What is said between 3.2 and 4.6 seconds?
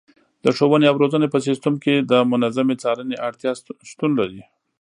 اړتیا شتون لري.